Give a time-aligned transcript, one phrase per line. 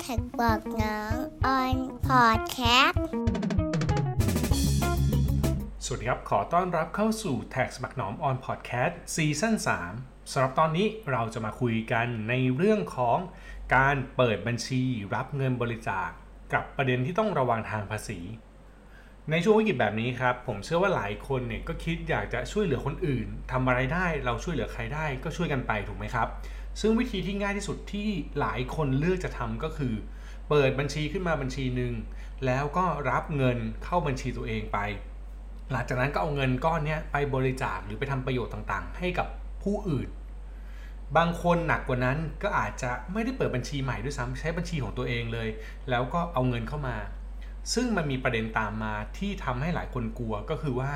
[0.00, 1.14] TaxBugnoms
[1.46, 3.04] on Podcast
[5.84, 9.54] สวัสดีครับ ขอต้อนรับเข้าสู่ Tag สมัครหนอม on Podcast season
[9.92, 13.18] 3สำหรับตอนนี้เราจะมาคุยกันในเรื่องของ
[13.76, 14.82] การเปิดบัญชี
[15.14, 16.08] รับเงินบริจาค
[16.52, 18.20] กับประเด็นที่ต้องระวังทางภาษี
[19.30, 26.28] ในช่วงวิกฤตแบบนี้ครับ ผมเชื่อว่าหลายคนเนี่ยก็คิดอยากจะช่วยเหลือคนอื่นทำอะไรได้เราช่วยเหลือใครได้ก็ช่วยกันไปถูกไหมครับ
[26.80, 28.08] ซึ่งวิธีที่ง่ายที่สุดที่
[28.40, 29.94] หลายคนเลือกจะทำก็คือ
[30.48, 31.92] เปิดบัญชีขึ้นมาบัญชีหนึ่ง
[32.46, 34.78] แล้วก็รับเงินเข้าบัญชีตัวเองไป
[35.70, 39.26] หลังจากนั้นก็เอาเงินก้อนนี้ไปบริจาคหรือไปทำประโยชน์ต่างๆ ให้กับ
[39.62, 40.08] ผู้อื่น
[41.16, 45.48] บางคนหนักกว่านั้นก็อาจจะไม่ได้เปิดบัญชีใหม่ด้วยซ้ำใช้บัญชีของตัวเองเลย
[45.90, 46.96] แล้วก็เอาเงินเข้ามา
[47.74, 50.92] ซึ่งมันมีประเด็นตามมาที่ทำให้หลายคนกลัวก็คือว่า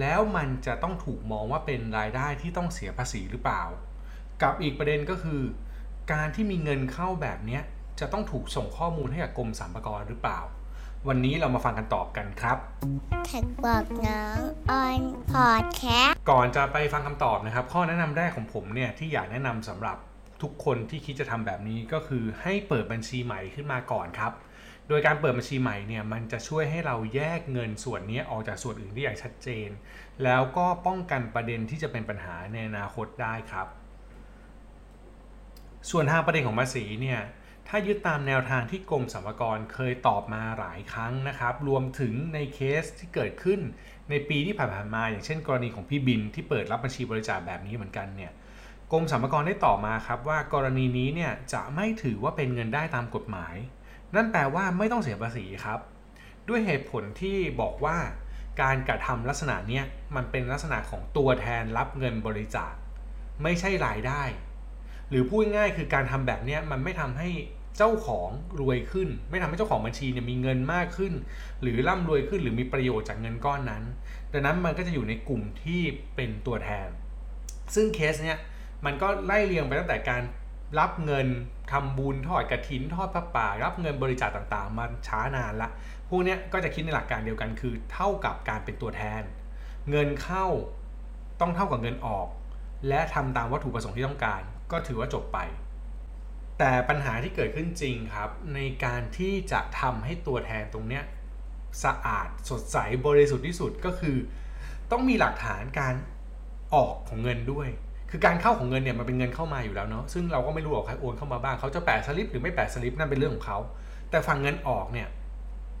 [0.00, 3.62] แล้วมันจะต้องถูกมองว่าเป็นรายได้ที่ต้องเสียภาษีหรือเปล่า
[4.42, 5.40] กับอีกประเด็นก็คือ
[6.12, 7.62] การที่มีเงินเข้าแบบเนี้ย
[8.00, 10.40] จะต้องถูกส่งข้อมูลให้กับกรมสรรพากรหรือเปล่า
[11.08, 12.58] วันนี้เรามาฟังกันตอบกันครับ
[13.26, 14.38] แท็กบอกน้อง
[14.70, 19.96] ออนพอดแคสต์ก่อนจะไปฟังคำตอบนะครับ ข้อแนะนำแรกของผมเนี่ยที่อยากแนะนำสำหรับ
[20.42, 24.32] ทุกคนที่คิดจะทำแบบนี้ก็คือให้เปิดบัญชีใหม่ขึ้นมาก่อนครับ
[24.88, 29.68] โดยการเปิดบัญชีใหม่เนี่ยมันจะช่วยให้เราแยกเงินส่วนนี้ออกจากส่วนอื่นได้อย่างชัดเจน
[30.24, 33.66] แล้วก็ป้องกันประเด็นที่จะเป็นปัญหาในอนาคตได้ครับ
[35.90, 37.20] ส่วนทางประเด็นของภาษีเนี่ย
[37.68, 43.60] ถ้ายึดตามแนวทางที่กรมสรรพากรเคยตอบมาหลายครั้งนะครับ รวมถึงในเคสที่เกิดขึ้น
[44.10, 48.32] ในปีที่ผ่านมาอย่างเช่น กรณีของพี่บินที่เปิดรับบัญชีบริจาคแบบนี้เหมือนกันเนี่ย
[48.92, 53.54] กรมสรรพากรได้ตอบมาครับว่ากรณีนี้เนี่ยจะไม่ถือว่าเป็นเงินได้ตามกฎหมาย
[54.14, 55.80] นั่นแปลว่าไม่ต้องเสียภาษีครับ
[56.48, 57.96] ด้วยเหตุผลที่บอกว่า
[58.62, 59.84] การกระทำลักษณะเนี้ย
[60.16, 62.74] มันเป็นลักษณะของตัวแทนรับเงินบริจาค
[63.42, 64.22] ไม่ใช่รายได้
[65.10, 67.28] หรือพูดง่ายคือการทำแบบนี้มันไม่ทำให้
[67.76, 68.28] เจ้าของ
[68.60, 71.12] รวยขึ้น ไม่ทำให้เจ้าของบัญชีเนี่ยมีเงินมากขึ้น
[71.62, 73.82] หรือร่ำรวยขึ้นหรือมีประโยชน์จากเงินก้อนนั้น
[74.32, 75.82] ดังนั้นมันก็จะอยู่ในกลุ่มที่
[76.14, 76.88] เป็นตัวแทน
[77.74, 78.38] ซึ่งเคสเนี้ย
[78.84, 80.22] มันก็ไล่เรียงไปตั้งแต่การ
[80.78, 81.26] รับเงิน
[81.72, 85.68] ทำบุญทอดกระถินทอดพระป่า รับเงินบริจาคต่างๆ มาช้านานละ
[86.08, 89.22] พวกเนี้ยก็จะคิดในหลักการเดียวกันคือ เท่ากับการเป็นตัวแทน
[89.90, 90.46] เงินเข้า
[91.40, 92.28] ต้องเท่ากับเงินออก
[92.88, 94.42] และทำตามวัตถุประสงค์ที่ต้องการ
[94.72, 95.38] ก็ถือว่าจบไป
[96.58, 101.04] แต่ปัญหาที่เกิดขึ้นจริงครับ ในการที่จะทำให้ตัวแทนตรงเนี้ย
[101.84, 102.76] สะอาดสดใส
[103.06, 104.16] บริสุทธิ์ที่สุดก็คือ
[104.90, 105.94] ต้องมีหลักฐานการ
[106.74, 107.68] ออกของเงินด้วย
[108.10, 113.58] คือการเข้าของเงินเนี่ยมันเป็นเงินเข้ามาอยู่แล้วเนาะซึ่งเราก็ไม่รู้หรอกใครโอนเข้ามาบ้างเขาจะแปะสลิปหรือไม่แปะสลิปนั่นเป็นเรื่องของเขา
[114.10, 115.08] แต่ฝั่งเงินออกเนี่ย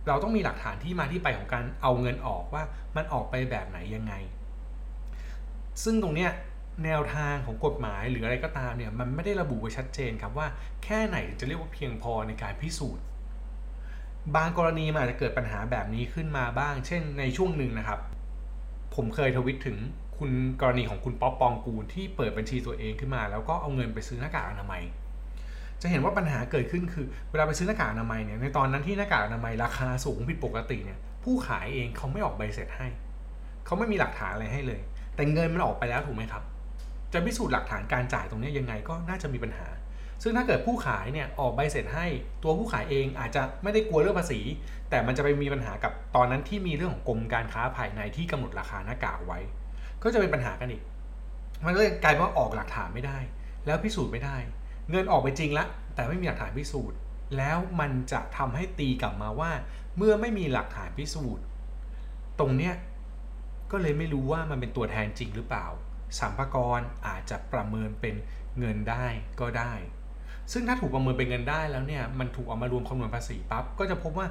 [0.08, 2.62] เราต้องมีหลักฐานที่มาที่ไปของการเอาเงินออกว่า
[2.96, 4.14] มันออกไปแบบไหนยังไง
[5.82, 6.30] ซึ่งตรงเนี้ย
[6.84, 10.46] แนวทางของกฎหมายหรืออะไรก็ตามเนี่ยมันไม่ได้ระบุไว้ชัดเจนครับว่า
[10.84, 13.04] แค่ไหนจะเรียกว่าเพียงพอในการพิสูจน์
[14.36, 18.00] บางกรณีมันอาจจะเกิดปัญหาแบบนี้ขึ้นมาบ้าง เช่นในช่วงหนึ่งนะครับ
[18.94, 19.76] ผมเคยทวิตถึง
[20.18, 20.30] คุณ
[20.60, 24.82] กรณีของคุณป๊อปปองกูลที่เปิดบัญชีตัวเองขึ้นมา แล้วก็เอาเงินไปซื้อหน้ากากอนามัย
[25.82, 32.86] จะเห็นว่าปัญหาเกิดขึ้นคือ เวลาไปซื้อหน้ากากอนามัยเนี่ยในตอนนั้นที่หน้ากากอนามัยราคาสูงผิดปกติเนี่ยผู้ขายเองเขาไม่ออกใบเสร็จให้
[33.66, 34.80] เขาไม่มีหลักฐานอะไรให้เลย
[35.14, 36.42] แต่เงินมันออกไปแล้วถูกไหมครับ
[37.12, 39.68] จะพิสูจน์หลักฐานการจ่ายตรงนี้ยังไงก็น่าจะมีปัญหา
[40.22, 42.06] ซึ่งถ้าเกิดผู้ขายเนี่ยออกใบเสร็จให้
[42.42, 44.40] ตัวผู้ขายเองอาจจะไม่ได้กลัวเรื่องภาษี
[44.90, 49.38] แต่มันจะไปมีปัญหากับตอนนั้นที่มีเรื่องของกรมการค้าภายในที่กำหนดราคาหน้ากากไว้
[50.02, 50.82] ก็จะเป็นปัญหากันอีก
[51.64, 53.18] มันก็เลยกลายเป็นว่าออกหลักฐานไม่ได้
[53.66, 54.36] แล้วพิสูจน์ไม่ได้
[54.90, 55.64] เงินออกไปจริงละ
[55.94, 56.96] แต่ไม่มีหลักฐานพิสูจน์
[57.36, 59.50] แล้วมันจะทำให้ตีกลับมาว่า
[59.96, 61.44] เมื่อไม่มีหลักฐานพิสูจน์
[62.38, 62.74] ตรงเนี้ย
[63.72, 65.66] ก็เลยไม่รู้ว่ามันเป็นตัวแทนจริงหรือเปล่า
[66.18, 68.14] สัมภากรอาจจะประเมินเป็น
[68.58, 69.06] เงินได้
[69.40, 69.72] ก็ได้
[70.52, 74.26] ซึ่งถ้าถูกประเมินเป็นเงินได้แล้วเนี่ยมันถูกเอามารวมคำนวณภาษีปั๊บก็จะพบว่า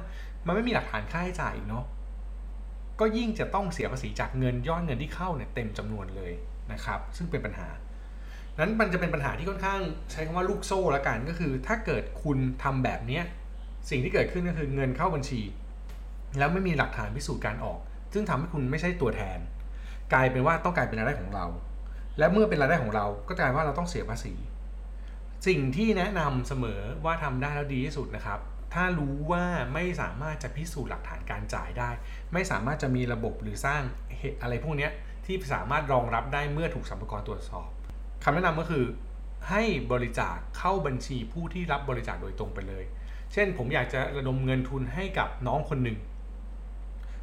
[0.46, 1.84] มันไม่มีหลักฐานค่าใช้จ่ายเนาะ
[3.00, 6.32] ก็ยิ่งจะต้องเสียภาษีจากเงินยอดเงินที่เข้าเนี่ยเต็มจำนวนเลย
[6.72, 7.68] นะครับ ซึ่งเป็นปัญหา
[8.58, 9.80] นั้นมันจะเป็นปัญหาที่ค่อนข้าง
[10.12, 13.24] ใช้คำว่าลูกโซ่ละกันก็คือ ถ้าเกิดคุณทำแบบเนี้ย
[13.90, 15.40] สิ่งที่เกิดขึ้นก็คือเงินเข้าบัญชี
[16.38, 17.78] แล้วไม่มีหลักฐานพิสูจน์การออก
[18.12, 19.38] ซึ่งทำให้คุณไม่ใช่ตัวแทน
[20.12, 21.46] กลายเป็นว่าต้องกลายเป็นรายได้ของเรา
[22.18, 24.34] และเมื่อเป็นรายได้ของเราก็กลายว่าเราต้องเสียภาษี
[25.46, 28.38] สิ่งที่แนะนำเสมอว่าทำได้แล้วดีที่สุดนะครับ
[28.74, 29.44] ถ้ารู้ว่า
[29.74, 31.90] ไม่สามารถจะพิสูจน์หลักฐานการจ่ายได้
[32.32, 33.82] ไม่สามารถจะมีระบบหรือสร้าง
[34.18, 34.88] เหตุอะไรพวกนี้
[35.26, 37.68] ที่สามารถรองรับได้เมื่อถูกสรรพากรตรวจสอบ
[38.24, 38.84] คำแนะนำก็คือ
[39.48, 39.62] ให้
[39.92, 42.84] บริจาคเข้าบัญชีผู้ที่รับบริจาคโดยตรงไปเลย
[43.32, 45.96] เช่น ผมอยากจะระดมเงินทุนให้กับน้องคนหนึ่ง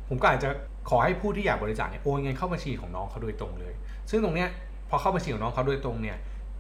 [0.07, 0.49] ผมก็อาจจะ
[0.89, 3.73] ขอให้ผู้ที่อยากบริจาคเนี่ยโอนเงินเข้าบัญชีของน้องเขาโดยตรงเลย
[4.09, 4.49] ซึ่งตรงเนี้ย
[4.89, 6.17] พอเข้าบัญชีของน้องเขาโดยตรงเนี่ย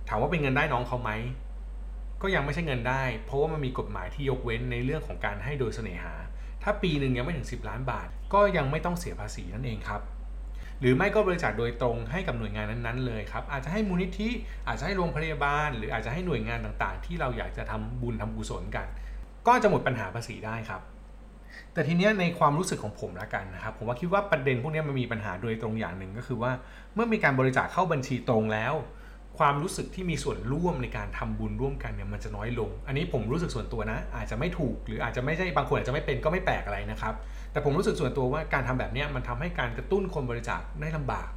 [0.07, 1.11] ถามว่าเป็นเงินได้น้องเขาไหม
[2.21, 6.13] ก็ยังไม่ใช่เงินได้ เพราะว่ามันมีกฎหมายที่ยกเว้นในเรื่องของการให้โดยเสน่หา
[6.63, 10.01] ถ้าปีหนึ่งยังไม่ถึง 10 ล้านบาท ก็ยังไม่ต้องเสียภาษีนั่นเองครับ
[10.79, 14.29] หรือไม่ก็บริจาคโดยตรงให้กับหน่วยงานนั้นๆเลยครับ อาจจะให้มูลนิธิ
[14.67, 18.87] อาจจะให้โรงพยาบาล หรืออาจจะให้หน่วยงานต่างๆ ที่เราอยากจะทำบุญทำกุศลกัน
[19.47, 20.81] ก็จะหมดปัญหาภาษีได้ครับ
[21.73, 26.51] แต่ทีเนี้ยในความรู้สึกของผมละกันนะครับ ผมว่าคิดว่าประเด็นพวกนี้มันมีปัญหาโดยตรงอย่างหนึ่งก็คือว่า
[26.93, 28.73] เมื่อมีการบริจาคเข้าบัญชีตรงแล้ว
[29.37, 37.13] ความรู้สึกที่มีส่วนร่วมในการทำบุญร่วมกันเนี่ยมันจะน้อยลง อันนี้ผมรู้สึกส่วนตัวนะ อาจจะไม่ถูกหรืออาจจะไม่ใช่บางคนอาจจะไม่เป็นก็ไม่แปลกอะไรนะครับ
[37.51, 41.29] แต่ผมรู้สึกส่วนตัวว่าการทำแบบนี้มันทำให้การกระตุ้นคนบริจาคได้ลำบาก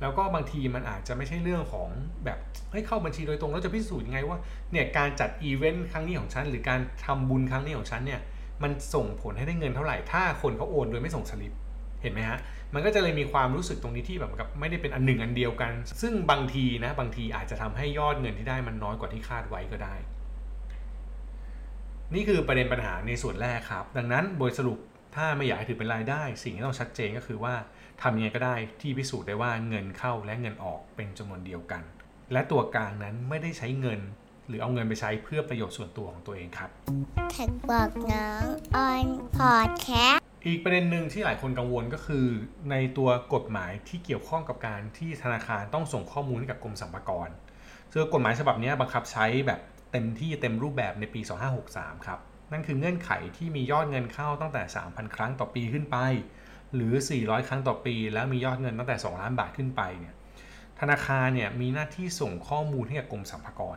[0.00, 1.88] แล้วก็บางทีมันอาจจะไม่ใช่เรื่องของ
[2.24, 2.38] แบบ
[2.70, 4.38] เฮ้ยเข้าบัญชีโดยตรงแล้วจะพิสูจน์ยังไงว่า
[4.72, 8.20] เนี่ยการจัดอีเวนต์ครั้งนี้ของฉัน หรือการทำบุญครั้งนี้ของฉันเนี่ย
[8.62, 11.52] มันส่งผลให้ได้เงินเท่าไหร่ ถ้าคนเขาโอนโดยไม่ส่งสลิป
[12.02, 12.38] เห็นไหมฮะ
[12.74, 15.72] มันก็จะเลยมีความรู้สึกตรงนี้ที่แบบกับไม่ได้เป็นอันหนึ่งอันเดียวกัน
[16.02, 19.94] ซึ่งบางทีนะบางทีอาจจะทำให้ยอดเงินที่ได้มันน้อยกว่าที่คาดไว้ก็ได้
[22.14, 24.78] นี่คือประเด็นปัญหาในส่วนแรกครับ ดังนั้นโดยสรุป
[25.16, 27.54] ถ้าไม่อยากให้ถือเป็นรายได้ สิ่งที่ต้องชัดเจนก็คือว่า
[28.02, 31.82] ทำยังไงก็ได้ที่พิสูจน์ได้ว่าเงินเข้าและเงินออกเป็นจำนวนเดียวกัน
[32.32, 34.00] และตัวกลางนั้นไม่ได้ใช้เงิน
[34.50, 36.70] หรือเอาเงินไปใช้เพื่อประโยชน์ส่วนตัวของตัวเองครับ
[37.32, 38.44] แท็กบอกน้อง
[38.76, 39.06] ออน
[39.36, 42.26] พอดแคสต์อีกประเด็นหนึ่งที่หลายคนกังวลก็คือ
[42.70, 47.28] ในตัวกฎหมายที่เกี่ยวข้องกับการที่ธนาคารต้องส่งข้อมูลให้กับกรมสรรพากร
[47.92, 49.60] ซึ่งกฎหมายฉบับนี้บังคับใช้แบบ
[49.92, 51.20] เต็มที่เต็มรูปแบบในปี
[51.62, 52.18] 2563 ครับ
[52.52, 55.96] นั่นคือเงื่อนไขที่มียอดเงินเข้าตั้งแต่ 3,000 ครั้งต่อปีขึ้นไป
[56.74, 60.14] หรือ 400 ครั้งต่อปี แล้วมียอดเงินตั้งแต่ 2 ล้านบาทขึ้นไปเนี่ย
[60.80, 63.76] ธนาคารเนี่ยมีหน้าที่ส่งข้อมูลให้กับกรมสรรพากร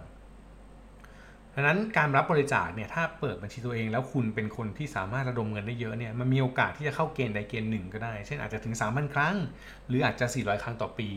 [1.55, 9.35] ดังนั้นการรับบริจาคเนี่ยถ้าเปิดบัญชีตัวเอง แล้วคุณเป็นคนที่สามารถระดมเงินได้เยอะเนี่ยมันมีโอกาสที่จะเข้าเกณฑ์ใดเกณฑ์หนึ่งก็ได้ เช่นอาจจะถึง 3,000 ครั้ง
[9.87, 11.09] หรืออาจจะ 400 ครั้งต่อปี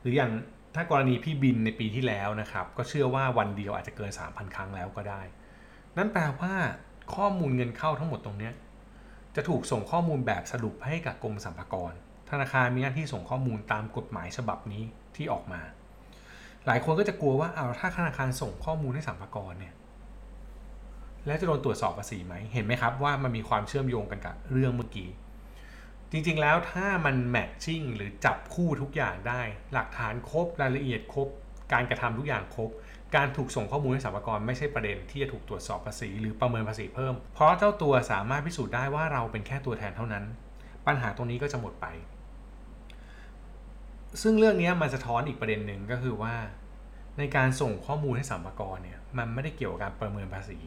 [0.00, 0.30] หรืออย่าง
[0.74, 5.22] ถ้ากรณีพี่บินในปีที่แล้วนะครับก็เชื่อว่าวันเดียวอาจจะเกิน 3,000 ครั้งแล้วก็ได้
[5.96, 6.54] นั่นแปลว่า
[7.16, 8.52] ข้อมูลเงินเข้าทั้งหมดตรงเนี้ย
[9.36, 11.92] จะถูกส่งข้อมูลแบบสรุปให้กับกรมสรรพากร
[12.30, 14.82] ธนาคารมีหน้าที่ส่งข้อมูลตามกฎหมายฉบับนี้
[15.16, 15.60] ที่ออกมา
[16.66, 19.74] หลายคนก็จะกลัวว่าเอาถ้าธนาคารส่งข้อมูลให้สรรพากรเนี่ย
[21.26, 25.08] แล้วจะโดนตรวจสอบภาษีไหมเห็นไหมครับว่ามันมีความเชื่อมโยงกันกับเรื่องเมื่อกี้
[26.12, 29.40] จริงๆแล้วถ้ามันแมทชิ่งหรือจับคู่ทุกอย่างได้
[29.72, 31.28] หลักฐานครบรายละเอียดครบ
[31.72, 32.70] การกระทำทุกอย่างครบ
[33.16, 40.24] การถูกส่งข้อมูลให้สรรพากรไม่ใช่ประเด็นที่จะถูกตรวจสอบภาษีหรือประเมินภาษีเพิ่ม เพราะเจ้าตัวสามารถพิสูจน์ได้ว่าเราเป็นแค่ตัวแทนเท่านั้น
[40.86, 41.86] ปัญหาตรงนี้ก็จะหมดไป
[44.22, 46.34] ซึ่งเรื่องนี้มันสะท้อนอีกประเด็นหนึ่งก็คือว่า
[47.18, 50.58] ในการส่งข้อมูลให้สรรพากรเนี่ยมันไม่ได้เกี่ยวกับการประเมินภาษี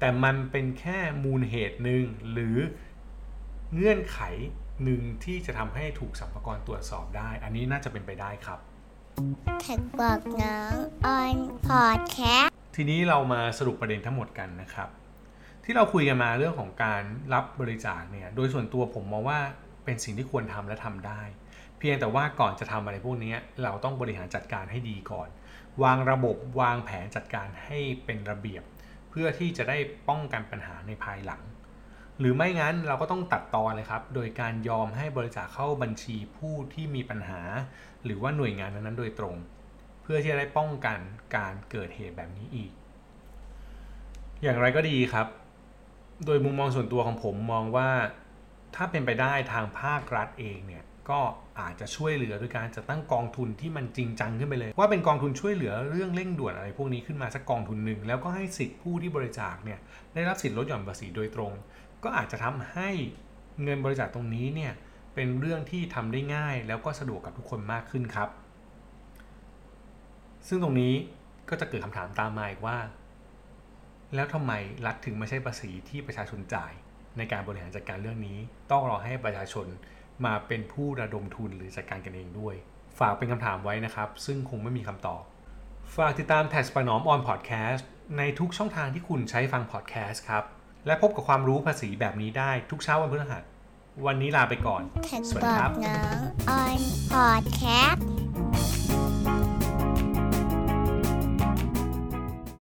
[0.00, 2.56] แต่มันเป็นแค่มูลเหตุหนึ่งหรือ
[3.74, 4.20] เงื่อนไข
[4.84, 8.58] หนึ่งที่จะทำให้ถูกสรรพากรตรวจสอบได้ อันนี้น่าจะเป็นไปได้ครับ
[9.62, 10.74] แท็กบอกน้อง
[11.06, 11.36] ออน
[11.66, 14.88] พอดแคสต์ทีนี้เรามาสรุปประเด็นทั้งหมดกันนะครับ
[15.64, 17.02] ที่เราคุยกันมาเรื่องของการ
[17.34, 19.40] รับบริจาคเนี่ยโดยส่วนตัวผมมองว่า
[19.84, 21.22] เป็นสิ่งที่ควรทำและทำได้
[21.78, 25.28] เพียงแต่ว่าก่อนจะทำอะไรพวกนี้เราต้องบริหารจัดการให้ดีก่อน
[25.82, 28.62] วางระบบวางแผนจัดการให้เป็นระเบียบ
[29.10, 29.78] เพื่อที่จะได้
[30.08, 31.42] ป้องกันปัญหาในภายหลัง
[32.18, 37.40] หรือไม่งั้นเราก็ต้องตัดตอนเลยครับ โดยการยอมให้บริจาคเข้าบัญชีผู้ที่มีปัญหา
[38.04, 39.36] หรือว่าหน่วยงานนั้นๆโดยตรง
[40.02, 40.98] เพื่อที่จะได้ป้องกัน
[41.36, 42.70] การเกิดเหตุแบบนี้อีก
[44.42, 45.26] อย่างไรก็ดีครับ
[46.26, 47.90] โดยมุมมองส่วนตัวของผมมองว่า
[48.74, 51.20] ถ้าเป็นไปได้ทางภาครัฐเองเนี่ย ก็
[51.60, 59.78] อาจจะช่วยเหลือโดยการจัดตั้งกองทุนที่มันจริงจังขึ้นไปเลย ว่าเป็นกองทุนช่วยเหลือเรื่องเร่งด่วนอะไรพวกนี้ขึ้นมาสักกองทุนหนึ่งแล้วก็ให้สิทธิผู้ที่บริจาคเนี่ย
[60.14, 61.52] ได้รับสิทธิลดหย่อนภาษีโดยตรง
[62.04, 62.90] ก็อาจจะทำให้
[63.62, 64.72] เงินบริจาคตรงนี้เนี่ย
[65.14, 68.28] เป็นเรื่องที่ทำได้ง่าย แล้วก็สะดวกกับทุกคนมากขึ้นครับ
[70.48, 70.94] ซึ่งตรงนี้
[71.48, 72.78] ก็จะเกิดคำถามตามมาอีกว่า
[74.14, 74.52] แล้วทำไม
[74.86, 76.72] รัฐถึงไม่ใช่ภาษีที่ประชาชนจ่าย
[77.16, 78.38] ในการบริหารจัดการเรื่องนี้
[78.70, 79.66] ต้องรอให้ประชาชน
[80.26, 82.54] มาเป็นผู้ระดมทุนหรือจัดการกันเองด้วย
[82.98, 85.22] ฝากเป็นคำถามไว้นะครับ ซึ่งคงไม่มีคำตอบ
[85.96, 87.86] ฝากติดตามแท็กสปนอมออนพอดแคสต์
[88.18, 90.44] ในทุกช่องทางที่คุณใช้ฟังพอดแคสต์ครับ
[90.86, 93.42] และพบกับความรู้ภาษีแบบนี้ได้ทุกเช้าวันพฤหัส
[94.06, 95.94] วันนี้ลาไปก่อนแท็กสวัสบดีอครักบน้
[96.58, 97.99] อ